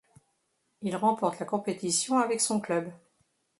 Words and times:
Il 0.81 0.95
remporte 0.95 1.37
la 1.39 1.45
compétition 1.45 2.17
avec 2.17 2.41
son 2.41 2.59
club. 2.59 2.91